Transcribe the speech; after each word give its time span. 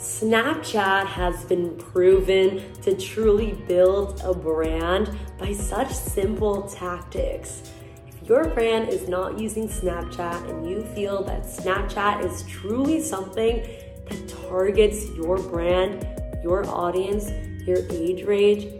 Snapchat 0.00 1.04
has 1.08 1.44
been 1.44 1.76
proven 1.76 2.72
to 2.80 2.96
truly 2.96 3.52
build 3.68 4.22
a 4.24 4.32
brand 4.32 5.14
by 5.38 5.52
such 5.52 5.92
simple 5.92 6.62
tactics. 6.62 7.70
If 8.08 8.26
your 8.26 8.46
brand 8.48 8.88
is 8.88 9.10
not 9.10 9.38
using 9.38 9.68
Snapchat 9.68 10.48
and 10.48 10.66
you 10.66 10.80
feel 10.94 11.22
that 11.24 11.42
Snapchat 11.42 12.24
is 12.24 12.44
truly 12.44 13.02
something 13.02 13.62
that 14.08 14.28
targets 14.48 15.04
your 15.10 15.36
brand, 15.36 16.06
your 16.42 16.64
audience, 16.66 17.28
your 17.66 17.86
age 17.90 18.24
range, 18.24 18.72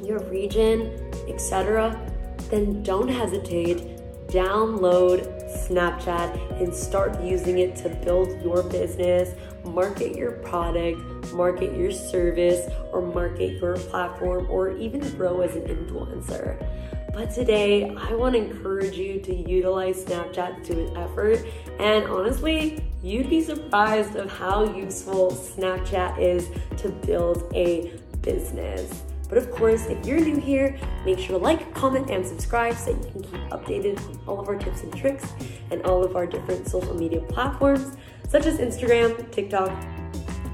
your 0.00 0.20
region, 0.28 1.12
etc., 1.26 2.00
then 2.48 2.84
don't 2.84 3.08
hesitate. 3.08 3.98
Download 4.28 5.26
Snapchat 5.66 6.62
and 6.62 6.72
start 6.72 7.20
using 7.20 7.58
it 7.58 7.74
to 7.74 7.88
build 7.88 8.40
your 8.40 8.62
business, 8.62 9.34
market 9.64 10.16
your 10.16 10.32
product, 10.32 11.00
market 11.32 11.76
your 11.76 11.92
service, 11.92 12.70
or 12.92 13.02
market 13.02 13.60
your 13.60 13.76
platform, 13.76 14.46
or 14.50 14.76
even 14.76 15.00
grow 15.16 15.40
as 15.40 15.56
an 15.56 15.62
influencer. 15.62 16.58
But 17.12 17.34
today, 17.34 17.94
I 17.96 18.14
want 18.14 18.34
to 18.34 18.40
encourage 18.40 18.96
you 18.96 19.20
to 19.20 19.34
utilize 19.34 20.04
Snapchat 20.04 20.64
to 20.66 20.80
its 20.80 20.96
effort. 20.96 21.44
And 21.80 22.04
honestly, 22.06 22.84
you'd 23.02 23.28
be 23.28 23.42
surprised 23.42 24.14
of 24.16 24.30
how 24.30 24.72
useful 24.76 25.32
Snapchat 25.32 26.18
is 26.18 26.48
to 26.80 26.88
build 26.88 27.50
a 27.54 27.98
business. 28.22 29.09
But 29.30 29.38
of 29.38 29.50
course, 29.52 29.86
if 29.86 30.04
you're 30.04 30.20
new 30.20 30.38
here, 30.38 30.76
make 31.06 31.20
sure 31.20 31.38
to 31.38 31.42
like, 31.42 31.72
comment, 31.72 32.10
and 32.10 32.26
subscribe 32.26 32.74
so 32.74 32.90
you 32.90 33.10
can 33.12 33.22
keep 33.22 33.40
updated 33.50 33.98
on 34.08 34.20
all 34.26 34.40
of 34.40 34.48
our 34.48 34.56
tips 34.56 34.82
and 34.82 34.94
tricks 34.94 35.32
and 35.70 35.80
all 35.82 36.04
of 36.04 36.16
our 36.16 36.26
different 36.26 36.68
social 36.68 36.94
media 36.94 37.20
platforms, 37.20 37.96
such 38.28 38.44
as 38.44 38.58
Instagram, 38.58 39.30
TikTok, 39.30 39.70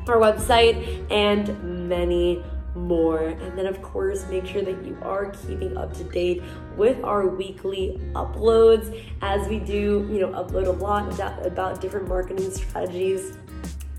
our 0.07 0.19
website, 0.19 1.11
and 1.11 1.89
many 1.89 2.45
more. 2.75 3.29
And 3.29 3.59
then, 3.59 3.67
of 3.67 3.81
course, 3.81 4.27
make 4.29 4.47
sure 4.47 4.61
that 4.61 4.85
you 4.85 4.97
are 5.01 5.31
keeping 5.31 5.77
up 5.79 5.95
to 5.95 6.05
date 6.05 6.43
with 6.77 7.03
our 7.03 7.27
weekly 7.27 7.99
uploads 8.13 9.03
as 9.23 9.49
we 9.49 9.59
do, 9.59 10.07
you 10.13 10.21
know, 10.21 10.29
upload 10.29 10.67
a 10.67 10.71
lot 10.71 11.19
about 11.47 11.81
different 11.81 12.09
marketing 12.09 12.51
strategies. 12.51 13.39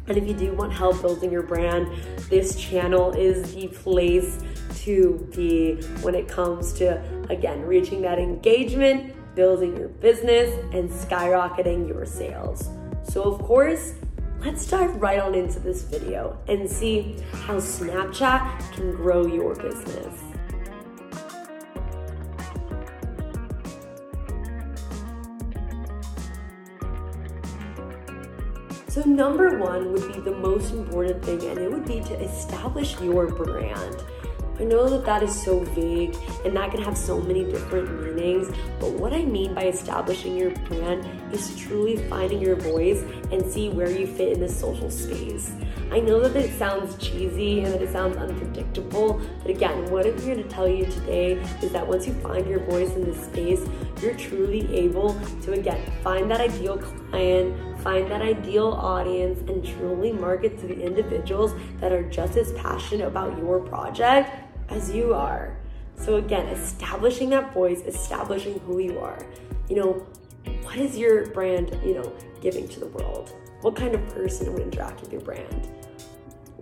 And 0.08 0.18
if 0.18 0.26
you 0.28 0.34
do 0.34 0.54
want 0.54 0.72
help 0.72 1.02
building 1.02 1.32
your 1.32 1.44
brand, 1.44 1.92
this 2.30 2.56
channel 2.56 3.12
is 3.12 3.54
the 3.54 3.68
place 3.68 4.40
to 4.88 5.30
be 5.36 5.76
when 6.02 6.16
it 6.16 6.30
comes 6.30 6.72
to, 6.72 7.04
again, 7.30 7.62
reaching 7.64 8.02
that 8.02 8.18
engagement, 8.18 9.14
building 9.36 9.76
your 9.76 9.90
business, 9.90 10.50
and 10.74 10.90
skyrocketing 10.90 11.90
your 11.90 12.06
sales. 12.06 12.70
So, 13.04 13.24
of 13.24 13.42
course, 13.42 13.96
let's 14.40 14.66
dive 14.66 14.96
right 15.02 15.20
on 15.20 15.36
into 15.36 15.60
this 15.60 15.82
video 15.82 16.38
and 16.48 16.70
see 16.70 17.18
how 17.34 17.58
Snapchat 17.58 18.74
can 18.76 18.94
grow 18.94 19.28
your 19.28 19.56
business. 19.56 20.22
So, 28.88 29.04
number 29.04 29.60
one 29.60 29.92
would 29.92 30.14
be 30.14 30.22
the 30.22 30.32
most 30.32 30.74
important 30.74 31.26
thing, 31.26 31.44
and 31.44 31.60
it 31.60 31.70
would 31.70 31.86
be 31.86 32.00
to 32.00 32.20
establish 32.22 32.98
your 33.02 33.28
brand. 33.28 34.02
I 34.60 34.64
know 34.64 34.90
that 34.90 35.06
that 35.06 35.22
is 35.22 35.40
so 35.44 35.60
vague 35.60 36.16
and 36.44 36.56
that 36.58 36.72
can 36.72 36.82
have 36.82 36.98
so 36.98 37.22
many 37.22 37.44
different 37.44 38.02
meanings, 38.02 38.48
but 38.80 38.92
what 38.94 39.14
I 39.14 39.24
mean 39.24 39.54
by 39.54 39.66
establishing 39.66 40.36
your 40.36 40.50
brand 40.50 41.06
is 41.32 41.56
truly 41.56 41.98
finding 42.10 42.42
your 42.42 42.56
voice 42.56 43.04
and 43.32 43.46
see 43.46 43.70
where 43.70 43.90
you 43.90 44.08
fit 44.08 44.34
in 44.34 44.40
the 44.40 44.50
social 44.50 44.90
space. 44.90 45.52
I 45.92 46.00
know 46.00 46.28
that 46.28 46.36
it 46.36 46.58
sounds 46.58 46.98
cheesy 46.98 47.62
and 47.62 47.74
that 47.74 47.84
it 47.84 47.92
sounds 47.92 48.18
unpredictable, 48.18 49.22
but 49.44 49.52
again, 49.52 49.90
what 49.92 50.08
I'm 50.08 50.20
here 50.22 50.36
to 50.36 50.44
tell 50.44 50.68
you 50.68 50.86
today 50.86 51.34
is 51.62 51.72
that 51.72 51.88
once 51.88 52.08
you 52.08 52.14
find 52.16 52.48
your 52.48 52.60
voice 52.62 52.92
in 52.94 53.06
this 53.06 53.26
space, 53.26 53.64
you're 54.02 54.16
truly 54.16 54.76
able 54.76 55.20
to 55.44 55.54
again 55.54 55.80
find 56.04 56.30
that 56.32 56.42
ideal 56.42 56.78
client, 56.78 57.80
find 57.82 58.12
that 58.12 58.22
ideal 58.22 58.70
audience, 58.70 59.40
and 59.50 59.64
truly 59.64 60.12
market 60.12 60.60
to 60.60 60.68
the 60.68 60.82
individuals 60.82 61.54
that 61.80 61.92
are 61.92 62.04
just 62.10 62.38
as 62.38 62.52
passionate 62.54 63.08
about 63.08 63.38
your 63.38 63.60
project 63.60 64.47
as 64.70 64.92
you 64.92 65.14
are. 65.14 65.58
So, 65.96 66.18
again, 66.18 66.48
establishing 66.48 67.30
that 67.32 67.54
voice, 67.54 67.82
establishing 67.82 68.60
who 68.60 68.80
you 68.80 69.00
are. 69.00 69.20
You 69.70 69.78
know, 69.78 69.94
what 70.64 70.78
is 70.78 70.98
your 70.98 71.28
brand, 71.28 71.78
you 71.84 71.96
know, 71.96 72.14
giving 72.42 72.68
to 72.70 72.80
the 72.80 72.88
world? 72.88 73.34
What 73.62 73.76
kind 73.76 73.96
of 73.96 74.06
person 74.14 74.54
would 74.54 74.62
interact 74.62 75.02
with 75.02 75.12
your 75.12 75.22
brand? 75.22 75.70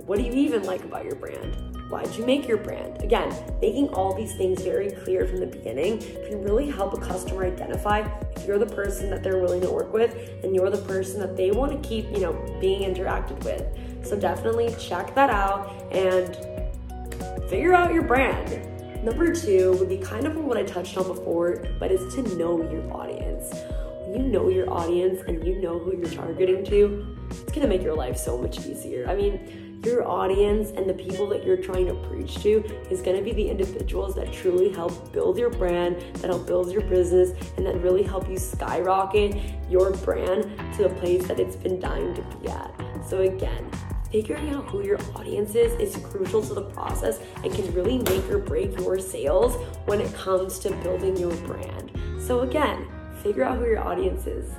What 0.06 0.20
do 0.20 0.26
you 0.26 0.32
even 0.34 0.64
like 0.64 0.84
about 0.84 1.04
your 1.04 1.16
brand? 1.16 1.76
Why 1.90 2.04
did 2.04 2.16
you 2.16 2.26
make 2.26 2.48
your 2.48 2.58
brand? 2.58 3.02
Again, 3.04 3.32
making 3.62 3.90
all 3.90 4.14
these 4.14 4.36
things 4.36 4.62
very 4.62 4.92
clear 4.92 5.28
from 5.28 5.40
the 5.40 5.48
beginning 5.48 6.00
can 6.00 6.44
really 6.44 6.70
help 6.70 6.94
a 6.94 6.98
customer 6.98 7.46
identify 7.46 8.08
if 8.36 8.46
you're 8.48 8.58
the 8.58 8.66
person 8.66 9.10
that 9.10 9.22
they're 9.22 9.40
willing 9.40 9.62
to 9.62 9.70
work 9.70 9.94
with 9.94 10.16
and 10.44 10.56
you're 10.56 10.70
the 10.70 10.82
person 10.84 11.20
that 11.20 11.36
they 11.36 11.52
want 11.52 11.72
to 11.72 11.88
keep, 11.88 12.06
you 12.12 12.20
know, 12.20 12.34
being 12.60 12.82
interacted 12.82 13.44
with. 13.44 13.66
So 14.06 14.16
definitely 14.20 14.76
check 14.80 15.14
that 15.16 15.30
out 15.30 15.72
and 15.92 16.36
figure 17.50 17.74
out 17.74 17.94
your 17.94 18.04
brand. 18.04 19.04
Number 19.04 19.34
two 19.34 19.74
would 19.74 19.90
be 19.90 19.98
kind 19.98 20.26
of 20.26 20.36
what 20.36 20.58
I 20.58 20.64
touched 20.64 20.98
on 20.98 21.08
before, 21.08 21.64
but 21.80 21.92
it's 21.92 22.16
to 22.16 22.24
know 22.36 22.70
your 22.72 22.92
audience. 22.92 23.54
When 24.02 24.22
you 24.22 24.28
know 24.32 24.50
your 24.50 24.72
audience 24.72 25.22
and 25.28 25.46
you 25.46 25.62
know 25.62 25.78
who 25.78 25.96
you're 25.96 26.10
targeting 26.10 26.66
to, 26.66 27.18
it's 27.30 27.52
gonna 27.52 27.68
make 27.68 27.84
your 27.84 27.96
life 27.96 28.18
so 28.18 28.38
much 28.38 28.66
easier. 28.66 29.08
I 29.08 29.16
mean, 29.16 29.66
your 29.86 30.08
audience 30.08 30.72
and 30.72 30.90
the 30.90 30.94
people 30.96 31.28
that 31.28 31.46
you're 31.46 31.62
trying 31.62 31.86
to 31.86 31.94
preach 31.94 32.42
to 32.42 32.64
is 32.90 33.04
to 33.04 33.22
be 33.22 33.34
the 33.34 33.48
individuals 33.48 34.16
that 34.16 34.34
truly 34.34 34.70
help 34.70 35.14
build 35.14 35.38
your 35.38 35.52
brand, 35.52 36.02
that 36.16 36.32
help 36.32 36.48
build 36.48 36.72
your 36.72 36.82
business, 36.82 37.32
and 37.58 37.66
that 37.66 37.80
really 37.82 38.02
help 38.02 38.28
you 38.28 38.38
skyrocket 38.38 39.40
your 39.70 39.92
brand 39.92 40.44
to 40.76 40.84
the 40.84 40.90
place 40.96 41.28
that 41.28 41.40
it's 41.40 41.56
been 41.56 41.80
dying 41.80 42.16
to 42.16 42.22
be 42.24 42.48
at. 42.48 42.74
So, 43.08 43.22
again, 43.22 43.70
figuring 44.12 44.50
out 44.52 44.66
who 44.66 44.84
your 44.84 45.00
audience 45.16 45.56
is 45.56 45.74
is 45.80 46.02
crucial 46.06 46.42
to 46.42 46.54
the 46.54 46.64
process 46.64 47.20
and 47.44 47.54
can 47.54 47.74
really 47.74 47.98
make 48.00 48.30
or 48.30 48.40
break 48.40 48.78
your 48.80 49.00
sales 49.00 49.56
when 49.86 50.02
it 50.02 50.14
comes 50.14 50.60
to 50.60 50.72
building 50.78 51.18
your 51.18 51.36
brand. 51.48 51.92
So, 52.20 52.42
again, 52.42 52.88
figure 53.22 53.44
out 53.44 53.58
who 53.58 53.66
your 53.66 53.84
audience 53.84 54.28
is. 54.28 54.52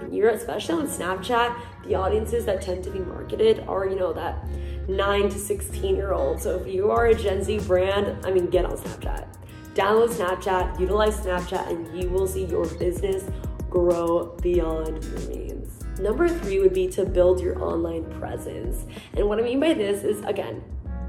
When 0.00 0.12
you're 0.12 0.30
especially 0.30 0.82
on 0.82 0.88
Snapchat, 0.88 1.58
the 1.86 1.94
audiences 1.94 2.44
that 2.44 2.62
tend 2.62 2.84
to 2.84 2.90
be 2.90 2.98
marketed 2.98 3.60
are, 3.66 3.86
you 3.86 3.96
know, 3.96 4.12
that 4.12 4.46
9 4.88 5.28
to 5.28 5.38
16 5.38 5.96
year 5.96 6.12
old. 6.12 6.40
So 6.40 6.56
if 6.56 6.66
you 6.66 6.90
are 6.90 7.06
a 7.06 7.14
Gen 7.14 7.42
Z 7.42 7.58
brand, 7.60 8.24
I 8.24 8.30
mean, 8.30 8.48
get 8.48 8.64
on 8.64 8.76
Snapchat. 8.76 9.26
Download 9.74 10.08
Snapchat, 10.08 10.80
utilize 10.80 11.20
Snapchat, 11.20 11.68
and 11.68 11.98
you 12.00 12.08
will 12.08 12.26
see 12.26 12.44
your 12.44 12.66
business 12.76 13.24
grow 13.68 14.36
beyond 14.40 15.04
your 15.04 15.20
means. 15.28 15.85
Number 16.00 16.28
three 16.28 16.60
would 16.60 16.74
be 16.74 16.88
to 16.88 17.04
build 17.04 17.40
your 17.40 17.62
online 17.62 18.04
presence. 18.18 18.84
And 19.14 19.28
what 19.28 19.38
I 19.38 19.42
mean 19.42 19.60
by 19.60 19.74
this 19.74 20.04
is, 20.04 20.22
again, 20.24 20.62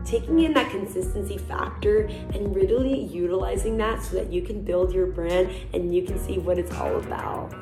taking 0.06 0.40
in 0.40 0.54
that 0.54 0.72
consistency 0.72 1.38
factor 1.38 2.06
and 2.34 2.56
really 2.56 3.04
utilizing 3.04 3.76
that 3.78 4.02
so 4.02 4.16
that 4.16 4.32
you 4.32 4.42
can 4.42 4.64
build 4.64 4.94
your 4.94 5.08
brand 5.08 5.50
and 5.74 5.94
you 5.94 6.04
can 6.04 6.18
see 6.18 6.40
what 6.40 6.58
it's 6.58 6.74
all 6.74 6.96
about. 6.96 7.54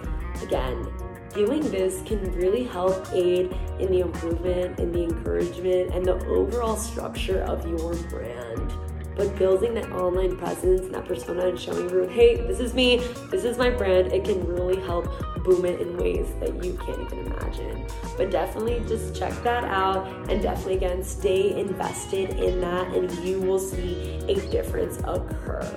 Again, 0.43 0.87
doing 1.33 1.61
this 1.71 2.03
can 2.05 2.31
really 2.33 2.63
help 2.63 3.11
aid 3.11 3.57
in 3.79 3.91
the 3.91 4.01
improvement, 4.01 4.79
in 4.79 4.91
the 4.91 5.03
encouragement, 5.03 5.93
and 5.93 6.05
the 6.05 6.23
overall 6.27 6.77
structure 6.77 7.41
of 7.41 7.67
your 7.67 7.95
brand 8.09 8.71
but 9.15 9.33
building 9.37 9.73
that 9.73 9.89
online 9.91 10.35
presence 10.37 10.81
and 10.81 10.93
that 10.93 11.05
persona 11.05 11.47
and 11.47 11.59
showing 11.59 11.85
everyone, 11.85 12.09
hey, 12.09 12.35
this 12.35 12.59
is 12.59 12.73
me, 12.73 12.97
this 13.31 13.45
is 13.45 13.57
my 13.57 13.69
brand, 13.69 14.11
it 14.11 14.25
can 14.25 14.45
really 14.45 14.79
help 14.81 15.07
boom 15.45 15.65
it 15.65 15.79
in 15.79 15.95
ways 15.97 16.27
that 16.39 16.63
you 16.63 16.73
can't 16.85 16.99
even 16.99 17.19
imagine. 17.27 17.85
But 18.17 18.31
definitely 18.31 18.83
just 18.87 19.15
check 19.15 19.31
that 19.43 19.63
out 19.63 20.07
and 20.29 20.41
definitely 20.41 20.75
again 20.75 21.03
stay 21.03 21.57
invested 21.57 22.31
in 22.31 22.59
that 22.61 22.93
and 22.93 23.11
you 23.23 23.39
will 23.39 23.59
see 23.59 24.17
a 24.27 24.35
difference 24.49 24.97
occur. 25.05 25.71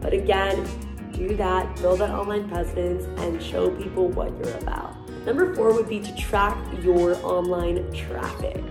But 0.00 0.12
again, 0.12 0.68
do 1.12 1.36
that, 1.36 1.76
build 1.76 2.00
that 2.00 2.10
online 2.10 2.48
presence 2.48 3.04
and 3.20 3.40
show 3.42 3.70
people 3.70 4.08
what 4.08 4.36
you're 4.38 4.58
about. 4.58 4.96
Number 5.24 5.54
four 5.54 5.72
would 5.72 5.88
be 5.88 6.00
to 6.00 6.16
track 6.16 6.58
your 6.82 7.14
online 7.24 7.92
traffic. 7.92 8.62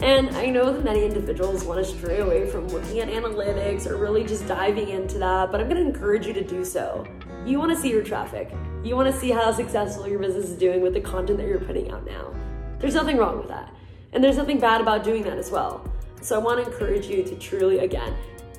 And 0.00 0.28
I 0.36 0.46
know 0.46 0.72
that 0.72 0.84
many 0.84 1.04
individuals 1.04 1.64
want 1.64 1.84
to 1.84 1.90
stray 1.90 2.18
away 2.18 2.46
from 2.50 2.68
looking 2.68 2.98
at 2.98 3.08
analytics 3.08 3.86
or 3.86 3.96
really 3.96 4.24
just 4.24 4.46
diving 4.46 4.90
into 4.90 5.18
that, 5.18 5.50
but 5.50 5.60
I'm 5.60 5.68
going 5.68 5.82
to 5.82 5.88
encourage 5.88 6.26
you 6.26 6.34
to 6.34 6.44
do 6.44 6.64
so. 6.64 7.06
You 7.46 7.58
want 7.58 7.70
to 7.72 7.78
see 7.78 7.90
your 7.90 8.02
traffic. 8.02 8.52
You 8.84 8.96
want 8.96 9.10
to 9.10 9.18
see 9.18 9.30
how 9.30 9.50
successful 9.50 10.06
your 10.06 10.18
business 10.18 10.44
is 10.44 10.58
doing 10.58 10.82
with 10.82 10.92
the 10.92 11.00
content 11.00 11.38
that 11.38 11.46
you're 11.46 11.58
putting 11.58 11.90
out 11.90 12.04
now. 12.04 12.34
There's 12.78 12.94
nothing 12.94 13.16
wrong 13.16 13.38
with 13.38 13.48
that. 13.48 13.72
And 14.12 14.22
there's 14.22 14.36
nothing 14.36 14.60
bad 14.60 14.82
about 14.82 15.02
doing 15.02 15.22
that 15.22 15.38
as 15.38 15.50
well. 15.50 15.90
So 16.20 16.36
I 16.36 16.38
want 16.38 16.62
to 16.62 16.70
encourage 16.70 17.06
you 17.06 17.22
to 17.22 17.34
truly, 17.36 17.78
again, 17.78 18.14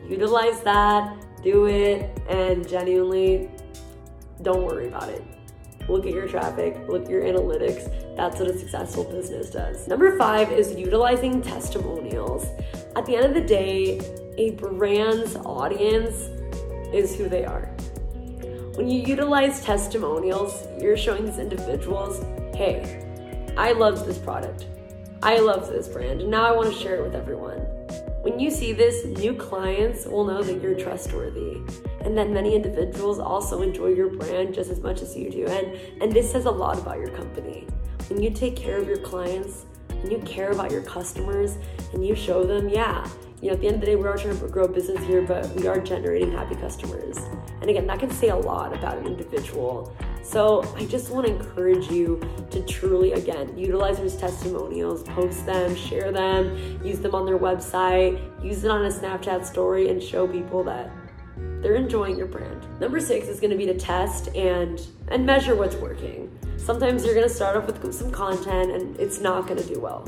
utilize 0.09 0.61
that, 0.61 1.15
do 1.43 1.67
it, 1.67 2.19
and 2.27 2.67
genuinely 2.67 3.51
don't 4.41 4.65
worry 4.65 4.87
about 4.87 5.09
it. 5.09 5.23
Look 5.87 6.07
at 6.07 6.13
your 6.13 6.27
traffic, 6.27 6.75
look 6.87 7.03
at 7.03 7.09
your 7.11 7.21
analytics, 7.21 8.15
That's 8.17 8.39
what 8.39 8.49
a 8.49 8.57
successful 8.57 9.03
business 9.03 9.51
does. 9.51 9.87
Number 9.87 10.17
five 10.17 10.51
is 10.51 10.73
utilizing 10.73 11.43
testimonials. 11.43 12.47
At 12.95 13.05
the 13.05 13.15
end 13.15 13.25
of 13.25 13.35
the 13.35 13.41
day, 13.41 13.99
a 14.39 14.51
brand's 14.51 15.35
audience 15.35 16.15
is 16.91 17.15
who 17.15 17.29
they 17.29 17.45
are. 17.45 17.74
When 18.75 18.89
you 18.89 19.03
utilize 19.03 19.63
testimonials, 19.63 20.67
you're 20.81 20.97
showing 20.97 21.25
these 21.25 21.37
individuals, 21.37 22.19
hey, 22.53 23.01
I 23.55 23.71
love 23.71 24.05
this 24.05 24.17
product. 24.17 24.65
I 25.23 25.39
love 25.39 25.69
this 25.69 25.87
brand, 25.87 26.19
and 26.19 26.29
now 26.29 26.43
I 26.43 26.51
want 26.51 26.73
to 26.73 26.77
share 26.77 26.97
it 26.97 27.03
with 27.03 27.15
everyone. 27.15 27.59
When 28.21 28.37
you 28.37 28.51
see 28.51 28.73
this, 28.73 29.05
new 29.05 29.33
clients 29.33 30.05
will 30.05 30.25
know 30.25 30.43
that 30.43 30.61
you're 30.61 30.77
trustworthy 30.77 31.61
and 32.01 32.17
that 32.17 32.29
many 32.29 32.53
individuals 32.53 33.17
also 33.17 33.61
enjoy 33.61 33.93
your 33.93 34.09
brand 34.09 34.53
just 34.53 34.69
as 34.69 34.81
much 34.81 35.01
as 35.01 35.15
you 35.15 35.29
do. 35.29 35.45
And, 35.47 36.01
and 36.01 36.11
this 36.11 36.29
says 36.29 36.43
a 36.43 36.51
lot 36.51 36.77
about 36.77 36.97
your 36.97 37.11
company. 37.11 37.65
When 38.09 38.21
you 38.21 38.29
take 38.29 38.57
care 38.57 38.77
of 38.77 38.89
your 38.89 38.97
clients 38.97 39.65
and 39.89 40.11
you 40.11 40.17
care 40.25 40.51
about 40.51 40.71
your 40.71 40.83
customers 40.83 41.57
and 41.93 42.05
you 42.05 42.13
show 42.13 42.43
them, 42.43 42.67
yeah, 42.67 43.07
you 43.41 43.49
know, 43.49 43.53
at 43.53 43.61
the 43.61 43.67
end 43.67 43.75
of 43.75 43.81
the 43.81 43.87
day, 43.87 43.95
we 43.95 44.07
are 44.07 44.17
trying 44.17 44.37
to 44.37 44.47
grow 44.47 44.67
business 44.67 45.03
here, 45.05 45.21
but 45.21 45.47
we 45.55 45.67
are 45.67 45.79
generating 45.79 46.31
happy 46.31 46.55
customers. 46.55 47.17
And 47.61 47.69
again, 47.69 47.85
that 47.87 47.99
can 47.99 48.09
say 48.11 48.29
a 48.29 48.35
lot 48.35 48.73
about 48.73 48.97
an 48.97 49.05
individual. 49.05 49.95
So 50.23 50.63
I 50.75 50.85
just 50.85 51.11
want 51.11 51.27
to 51.27 51.35
encourage 51.35 51.89
you 51.91 52.19
to 52.49 52.65
truly, 52.65 53.11
again, 53.11 53.55
utilize 53.57 53.97
those 53.97 54.15
testimonials, 54.15 55.03
post 55.03 55.45
them, 55.45 55.75
share 55.75 56.11
them, 56.11 56.81
use 56.83 56.99
them 56.99 57.13
on 57.13 57.25
their 57.25 57.37
website, 57.37 58.19
use 58.43 58.63
it 58.63 58.71
on 58.71 58.85
a 58.85 58.89
Snapchat 58.89 59.45
story, 59.45 59.89
and 59.89 60.01
show 60.01 60.27
people 60.27 60.63
that 60.63 60.91
they're 61.61 61.75
enjoying 61.75 62.17
your 62.17 62.27
brand. 62.27 62.65
Number 62.79 62.99
six 62.99 63.27
is 63.27 63.39
going 63.39 63.51
to 63.51 63.57
be 63.57 63.65
to 63.65 63.77
test 63.77 64.27
and 64.35 64.81
and 65.07 65.25
measure 65.25 65.55
what's 65.55 65.75
working. 65.75 66.31
Sometimes 66.57 67.03
you're 67.05 67.15
going 67.15 67.27
to 67.27 67.33
start 67.33 67.57
off 67.57 67.67
with 67.67 67.93
some 67.93 68.11
content 68.11 68.71
and 68.71 68.99
it's 68.99 69.19
not 69.19 69.47
going 69.47 69.61
to 69.61 69.67
do 69.67 69.79
well. 69.79 70.07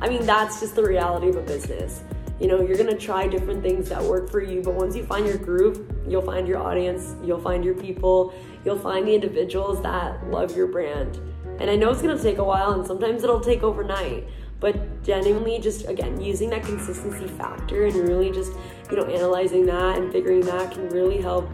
I 0.00 0.08
mean, 0.08 0.26
that's 0.26 0.60
just 0.60 0.74
the 0.74 0.82
reality 0.82 1.28
of 1.28 1.36
a 1.36 1.42
business. 1.42 2.02
You 2.42 2.48
know, 2.48 2.60
you're 2.60 2.76
gonna 2.76 2.98
try 2.98 3.28
different 3.28 3.62
things 3.62 3.88
that 3.90 4.02
work 4.02 4.28
for 4.28 4.42
you, 4.42 4.62
but 4.62 4.74
once 4.74 4.96
you 4.96 5.04
find 5.04 5.24
your 5.24 5.36
groove, 5.36 5.88
you'll 6.08 6.22
find 6.22 6.48
your 6.48 6.58
audience, 6.58 7.14
you'll 7.22 7.40
find 7.40 7.64
your 7.64 7.74
people, 7.74 8.34
you'll 8.64 8.80
find 8.80 9.06
the 9.06 9.14
individuals 9.14 9.80
that 9.82 10.28
love 10.28 10.56
your 10.56 10.66
brand. 10.66 11.20
And 11.60 11.70
I 11.70 11.76
know 11.76 11.90
it's 11.90 12.02
gonna 12.02 12.20
take 12.20 12.38
a 12.38 12.44
while, 12.44 12.72
and 12.72 12.84
sometimes 12.84 13.22
it'll 13.22 13.38
take 13.38 13.62
overnight, 13.62 14.26
but 14.58 15.04
genuinely 15.04 15.60
just 15.60 15.88
again 15.88 16.20
using 16.20 16.50
that 16.50 16.64
consistency 16.64 17.28
factor 17.28 17.86
and 17.86 18.08
really 18.08 18.32
just 18.32 18.52
you 18.90 18.96
know 18.96 19.04
analyzing 19.04 19.64
that 19.66 19.98
and 19.98 20.10
figuring 20.10 20.40
that 20.40 20.72
can 20.72 20.88
really 20.88 21.20
help 21.20 21.48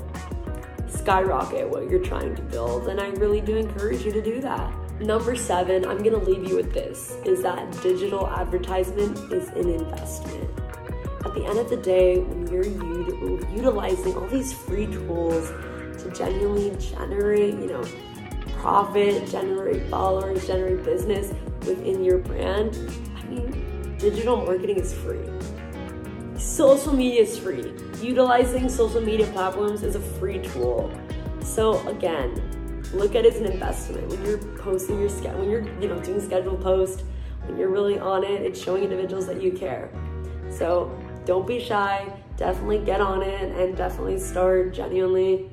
skyrocket 0.86 1.68
what 1.68 1.90
you're 1.90 2.02
trying 2.02 2.34
to 2.34 2.42
build 2.42 2.88
and 2.88 3.00
i 3.00 3.08
really 3.12 3.40
do 3.40 3.56
encourage 3.56 4.04
you 4.04 4.12
to 4.12 4.20
do 4.20 4.40
that 4.42 4.70
number 5.00 5.34
seven 5.34 5.86
i'm 5.86 5.98
going 5.98 6.12
to 6.12 6.30
leave 6.30 6.46
you 6.46 6.56
with 6.56 6.72
this 6.74 7.16
is 7.24 7.42
that 7.42 7.70
digital 7.82 8.26
advertisement 8.28 9.16
is 9.32 9.48
an 9.50 9.70
investment 9.70 10.67
at 11.24 11.34
the 11.34 11.44
end 11.44 11.58
of 11.58 11.68
the 11.68 11.76
day, 11.76 12.18
when 12.18 12.46
you're 12.46 12.64
utilizing 13.54 14.14
all 14.16 14.26
these 14.28 14.52
free 14.52 14.86
tools 14.86 15.50
to 16.02 16.10
genuinely 16.14 16.76
generate, 16.78 17.54
you 17.54 17.66
know, 17.66 17.82
profit, 18.60 19.28
generate 19.28 19.88
followers, 19.90 20.46
generate 20.46 20.84
business 20.84 21.32
within 21.66 22.04
your 22.04 22.18
brand, 22.18 22.76
I 23.16 23.24
mean, 23.24 23.96
digital 23.98 24.36
marketing 24.36 24.78
is 24.78 24.94
free. 24.94 25.24
Social 26.36 26.92
media 26.92 27.22
is 27.22 27.36
free. 27.36 27.74
Utilizing 28.00 28.68
social 28.68 29.00
media 29.00 29.26
platforms 29.32 29.82
is 29.82 29.96
a 29.96 30.00
free 30.00 30.38
tool. 30.38 30.90
So 31.42 31.86
again, 31.88 32.82
look 32.94 33.16
at 33.16 33.24
it 33.24 33.34
as 33.34 33.40
an 33.40 33.46
investment. 33.46 34.08
When 34.08 34.24
you're 34.24 34.38
posting 34.38 35.00
your 35.00 35.08
schedule, 35.08 35.40
when 35.40 35.50
you're 35.50 35.68
you 35.80 35.88
know 35.88 35.98
doing 36.00 36.20
scheduled 36.20 36.62
post, 36.62 37.02
when 37.46 37.58
you're 37.58 37.70
really 37.70 37.98
on 37.98 38.22
it, 38.22 38.42
it's 38.42 38.62
showing 38.62 38.84
individuals 38.84 39.26
that 39.26 39.42
you 39.42 39.50
care. 39.50 39.90
So 40.50 40.96
don't 41.28 41.46
be 41.46 41.62
shy. 41.62 42.10
Definitely 42.38 42.78
get 42.78 43.02
on 43.02 43.22
it 43.22 43.52
and 43.52 43.76
definitely 43.76 44.18
start 44.18 44.72
genuinely 44.72 45.50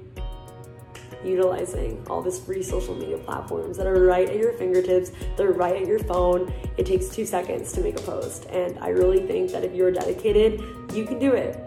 utilizing 1.22 2.02
all 2.10 2.22
these 2.22 2.40
free 2.40 2.64
social 2.64 2.96
media 2.96 3.18
platforms 3.18 3.76
that 3.76 3.86
are 3.86 4.06
right 4.06 4.30
at 4.30 4.38
your 4.38 4.54
fingertips. 4.54 5.12
They're 5.36 5.52
right 5.52 5.76
at 5.76 5.86
your 5.86 6.00
phone. 6.00 6.54
It 6.78 6.86
takes 6.86 7.10
two 7.10 7.26
seconds 7.26 7.74
to 7.74 7.82
make 7.82 8.00
a 8.00 8.04
post. 8.04 8.46
And 8.46 8.80
I 8.80 8.90
really 8.90 9.28
think 9.28 9.52
that 9.52 9.66
if 9.66 9.74
you're 9.74 9.92
dedicated, 9.92 10.62
you 10.94 11.06
can 11.06 11.20
do 11.20 11.34
it. 11.34 11.60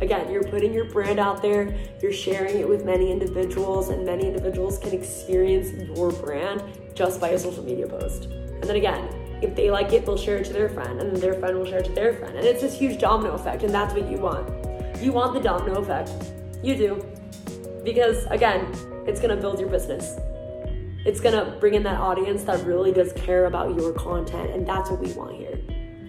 Again, 0.00 0.32
you're 0.32 0.42
putting 0.42 0.74
your 0.74 0.86
brand 0.86 1.20
out 1.20 1.40
there, 1.40 1.72
you're 2.02 2.12
sharing 2.12 2.58
it 2.58 2.68
with 2.68 2.84
many 2.84 3.12
individuals, 3.12 3.88
and 3.88 4.04
many 4.04 4.26
individuals 4.26 4.78
can 4.78 4.92
experience 4.92 5.70
your 5.96 6.10
brand 6.10 6.62
just 6.94 7.20
by 7.20 7.28
a 7.30 7.38
social 7.38 7.62
media 7.62 7.86
post. 7.86 8.24
And 8.24 8.64
then 8.64 8.76
again, 8.76 9.08
if 9.42 9.54
they 9.54 9.70
like 9.70 9.92
it, 9.92 10.04
they'll 10.04 10.16
share 10.16 10.38
it 10.38 10.44
to 10.46 10.52
their 10.52 10.68
friend, 10.68 11.00
and 11.00 11.12
then 11.12 11.20
their 11.20 11.34
friend 11.34 11.56
will 11.56 11.66
share 11.66 11.78
it 11.78 11.84
to 11.86 11.92
their 11.92 12.14
friend. 12.14 12.36
And 12.36 12.46
it's 12.46 12.60
this 12.60 12.78
huge 12.78 12.98
domino 12.98 13.34
effect, 13.34 13.62
and 13.62 13.72
that's 13.72 13.94
what 13.94 14.10
you 14.10 14.18
want. 14.18 14.48
You 15.00 15.12
want 15.12 15.34
the 15.34 15.40
domino 15.40 15.80
effect. 15.80 16.10
You 16.62 16.76
do. 16.76 17.06
Because 17.84 18.26
again, 18.26 18.72
it's 19.06 19.20
gonna 19.20 19.36
build 19.36 19.60
your 19.60 19.68
business. 19.68 20.18
It's 21.06 21.20
gonna 21.20 21.56
bring 21.60 21.74
in 21.74 21.82
that 21.84 22.00
audience 22.00 22.42
that 22.44 22.66
really 22.66 22.92
does 22.92 23.12
care 23.12 23.46
about 23.46 23.76
your 23.76 23.92
content, 23.92 24.50
and 24.50 24.66
that's 24.66 24.90
what 24.90 25.00
we 25.00 25.12
want 25.12 25.36
here. 25.36 25.58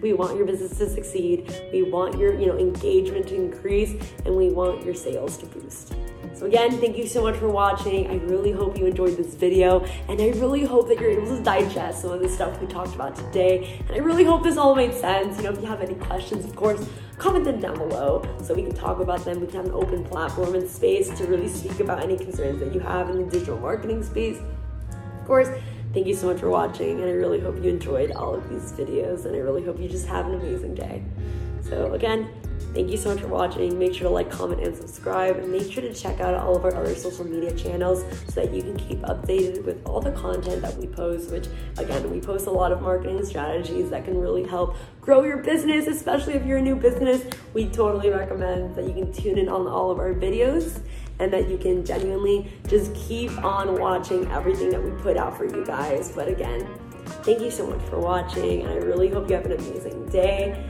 We 0.02 0.14
want 0.14 0.38
your 0.38 0.46
business 0.46 0.78
to 0.78 0.90
succeed. 0.90 1.54
We 1.72 1.84
want 1.84 2.18
your, 2.18 2.40
you 2.40 2.48
know, 2.48 2.58
engagement 2.58 3.28
to 3.28 3.36
increase, 3.36 3.92
and 4.26 4.36
we 4.36 4.50
want 4.50 4.84
your 4.84 4.96
sales 4.96 5.38
to 5.38 5.46
boost. 5.46 5.94
So 6.39 6.45
again, 6.45 6.71
thank 6.80 6.97
you 6.97 7.06
so 7.06 7.21
much 7.21 7.36
for 7.36 7.50
watching. 7.50 8.09
I 8.09 8.15
really 8.31 8.53
hope 8.53 8.77
you 8.77 8.86
enjoyed 8.86 9.18
this 9.18 9.33
video 9.33 9.83
and 10.07 10.21
I 10.21 10.30
really 10.39 10.63
hope 10.63 10.88
that 10.88 10.97
you're 10.97 11.09
able 11.09 11.36
to 11.36 11.44
digest 11.44 12.03
some 12.03 12.12
of 12.12 12.21
the 12.21 12.30
stuff 12.30 12.62
we 12.62 12.68
talked 12.68 12.95
about 12.95 13.13
today. 13.13 13.77
And 13.89 13.91
I 13.91 13.97
really 13.97 14.24
hope 14.24 14.44
this 14.44 14.56
all 14.56 14.74
made 14.74 14.94
sense. 14.94 15.36
You 15.36 15.44
know, 15.44 15.50
if 15.51 15.59
you 15.59 15.65
have 15.65 15.81
any 15.81 15.95
questions, 15.95 16.45
of 16.45 16.56
course, 16.56 16.88
comment 17.18 17.44
them 17.44 17.59
down 17.59 17.77
below 17.77 18.25
so 18.41 18.53
we 18.53 18.63
can 18.63 18.74
talk 18.74 19.01
about 19.01 19.25
them. 19.25 19.41
We 19.41 19.47
can 19.47 19.57
have 19.57 19.65
an 19.65 19.74
open 19.74 20.06
platform 20.06 20.56
and 20.56 20.69
space 20.69 21.09
to 21.18 21.25
really 21.25 21.50
speak 21.50 21.81
about 21.81 22.01
any 22.01 22.15
concerns 22.15 22.62
that 22.62 22.74
you 22.74 22.80
have 22.80 23.09
in 23.09 23.18
the 23.18 23.30
digital 23.30 23.59
marketing 23.59 24.01
space. 24.01 24.38
Of 25.19 25.27
course, 25.27 25.50
thank 25.94 26.07
you 26.07 26.15
so 26.15 26.27
much 26.27 26.39
for 26.39 26.50
watching 26.50 27.01
and 27.01 27.09
I 27.09 27.15
really 27.15 27.42
hope 27.42 27.57
you 27.57 27.69
enjoyed 27.69 28.12
all 28.12 28.33
of 28.33 28.47
these 28.50 28.71
videos 28.71 29.25
and 29.25 29.35
I 29.35 29.39
really 29.39 29.65
hope 29.65 29.77
you 29.77 29.89
just 29.89 30.07
have 30.07 30.25
an 30.25 30.35
amazing 30.35 30.75
day. 30.75 31.03
So 31.69 31.94
again, 31.94 32.30
Thank 32.74 32.92
you 32.92 32.98
so 32.98 33.10
much 33.10 33.21
for 33.21 33.27
watching. 33.27 33.80
Make 33.80 33.95
sure 33.95 34.07
to 34.07 34.13
like, 34.13 34.30
comment, 34.30 34.62
and 34.62 34.75
subscribe. 34.75 35.38
And 35.38 35.51
make 35.51 35.71
sure 35.71 35.81
to 35.81 35.92
check 35.92 36.19
out 36.19 36.36
all 36.36 36.56
of 36.56 36.63
our 36.66 36.75
other 36.75 36.94
social 36.94 37.25
media 37.25 37.51
channels 37.56 38.04
so 38.27 38.42
that 38.42 38.54
you 38.54 38.62
can 38.62 38.77
keep 38.77 39.00
updated 39.01 39.66
with 39.66 39.83
all 39.86 40.00
the 40.00 40.12
content 40.12 40.62
that 40.62 40.77
we 40.77 40.86
post, 40.86 41.31
which 41.31 41.48
again, 41.80 42.12
we 42.12 42.21
post 42.21 42.45
a 42.45 42.51
lot 42.51 42.71
of 42.71 42.81
marketing 42.81 43.25
strategies 43.25 43.89
that 43.89 44.06
can 44.06 44.19
really 44.19 44.45
help 44.45 44.75
grow 45.01 45.24
your 45.24 45.38
business, 45.38 45.88
especially 45.88 46.33
if 46.33 46.45
you're 46.45 46.60
a 46.60 46.62
new 46.62 46.75
business. 46.75 47.26
We 47.56 47.69
totally 47.69 48.11
recommend 48.11 48.76
that 48.76 48.85
you 48.85 48.94
can 48.94 49.11
tune 49.11 49.40
in 49.40 49.49
on 49.49 49.68
all 49.68 49.90
of 49.90 49.97
our 49.97 50.14
videos 50.14 50.83
and 51.18 51.33
that 51.33 51.49
you 51.49 51.57
can 51.57 51.83
genuinely 51.83 52.52
just 52.68 52.94
keep 52.94 53.31
on 53.44 53.80
watching 53.80 54.30
everything 54.31 54.69
that 54.69 54.81
we 54.81 54.92
put 55.02 55.18
out 55.18 55.35
for 55.35 55.45
you 55.45 55.66
guys. 55.66 56.11
But 56.11 56.28
again, 56.28 56.69
thank 57.23 57.42
you 57.42 57.49
so 57.49 57.66
much 57.66 57.81
for 57.90 57.99
watching, 57.99 58.61
and 58.61 58.69
I 58.69 58.78
really 58.78 59.09
hope 59.09 59.28
you 59.28 59.35
have 59.35 59.45
an 59.45 59.54
amazing 59.54 60.06
day. 60.09 60.69